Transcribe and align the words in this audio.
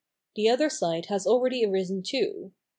The 0.35 0.49
other 0.49 0.67
side 0.67 1.05
has 1.09 1.27
already 1.27 1.63
arisen 1.63 2.01
too. 2.01 2.53